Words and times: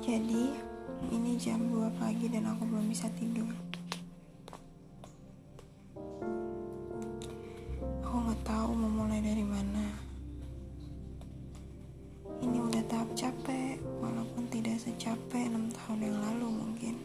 Jadi, 0.00 0.48
ini 1.12 1.36
jam 1.36 1.60
2 1.68 2.00
pagi 2.00 2.24
dan 2.32 2.48
aku 2.48 2.64
belum 2.64 2.88
bisa 2.88 3.04
tidur. 3.20 3.52
Aku 8.00 8.16
nggak 8.16 8.40
tahu 8.40 8.72
mau 8.72 9.04
mulai 9.04 9.20
dari 9.20 9.44
mana. 9.44 9.86
Ini 12.40 12.58
udah 12.64 12.82
tahap 12.88 13.12
capek, 13.12 13.76
walaupun 14.00 14.48
tidak 14.48 14.80
secapek 14.80 15.52
6 15.52 15.68
tahun 15.76 15.98
yang 16.08 16.16
lalu 16.16 16.48
mungkin. 16.48 16.96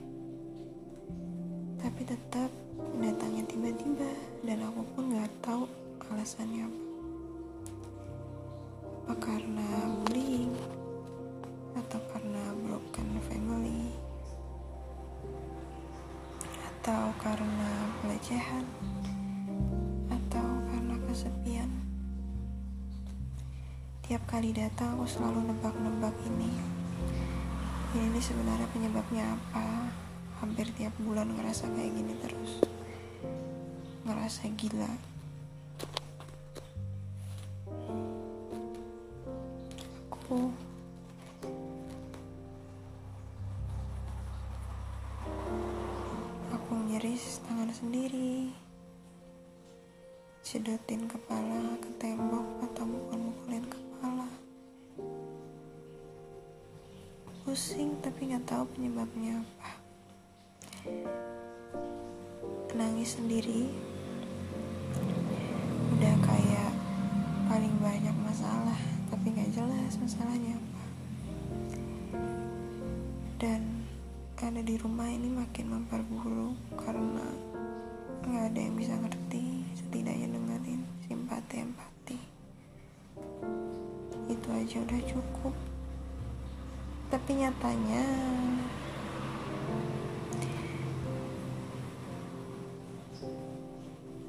Tapi 1.84 2.02
tetap 2.08 2.48
datangnya 2.96 3.44
tiba-tiba 3.44 4.08
dan 4.48 4.64
aku 4.72 4.82
pun 4.96 5.12
nggak 5.12 5.32
tahu 5.44 5.68
alasannya 6.16 6.64
apa. 6.64 6.82
Apa 9.06 9.14
karena 9.20 9.72
atau 16.86 17.10
karena 17.18 17.90
pelecehan 17.98 18.62
atau 20.06 20.50
karena 20.70 20.94
kesepian. 21.10 21.66
Tiap 24.06 24.22
kali 24.30 24.54
datang 24.54 24.94
aku 24.94 25.10
selalu 25.10 25.50
nebak-nebak 25.50 26.14
ini. 26.30 26.54
Ini 27.90 28.22
sebenarnya 28.22 28.70
penyebabnya 28.70 29.34
apa? 29.34 29.90
Hampir 30.46 30.70
tiap 30.78 30.94
bulan 31.02 31.34
ngerasa 31.34 31.74
kayak 31.74 31.90
gini 31.90 32.14
terus. 32.22 32.62
Ngerasa 34.06 34.46
gila. 34.54 34.94
Aku 40.14 40.54
Nyeris 46.96 47.44
tangan 47.44 47.68
sendiri. 47.76 48.56
Sedotin 50.40 51.12
kepala 51.12 51.76
ke 51.84 51.92
tembok 52.00 52.64
atau 52.64 52.88
mukul-mukulin 52.88 53.68
kepala. 53.68 54.32
Pusing 57.44 58.00
tapi 58.00 58.32
gak 58.32 58.48
tahu 58.48 58.64
penyebabnya 58.72 59.44
apa. 59.44 59.70
Nangis 62.80 63.20
sendiri. 63.20 63.68
Udah 66.00 66.16
kayak 66.24 66.72
paling 67.52 67.76
banyak 67.84 68.16
masalah 68.24 68.80
Tapi 69.12 69.36
gak 69.36 69.52
jelas 69.52 70.00
masalahnya 70.00 70.56
apa. 70.56 70.84
Dan 73.44 73.75
ada 74.44 74.60
di 74.60 74.76
rumah 74.76 75.08
ini 75.08 75.32
makin 75.32 75.72
memperburuk 75.72 76.60
karena 76.76 77.28
nggak 78.28 78.44
ada 78.52 78.60
yang 78.60 78.76
bisa 78.76 78.92
ngerti 79.00 79.64
setidaknya 79.80 80.28
dengerin 80.36 80.82
simpati 81.08 81.56
empati 81.64 82.20
itu 84.30 84.48
aja 84.52 84.78
udah 84.82 85.02
cukup. 85.06 85.54
Tapi 87.14 87.32
nyatanya 87.38 88.04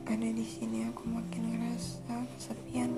ada 0.07 0.29
di 0.31 0.45
sini 0.47 0.87
aku 0.87 1.03
makin 1.09 1.43
ngerasa 1.51 2.15
kesepian 2.37 2.93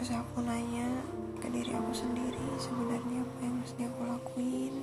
terus 0.00 0.16
aku 0.16 0.40
nanya 0.40 0.88
ke 1.44 1.52
diri 1.52 1.76
aku 1.76 1.92
sendiri 1.92 2.40
sebenarnya 2.56 3.20
apa 3.20 3.38
yang 3.44 3.56
mesti 3.60 3.80
aku 3.84 4.00
lakuin? 4.08 4.74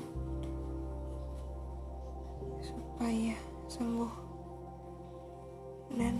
Supaya 2.62 3.34
sembuh. 3.66 4.14
Dan 5.98 6.16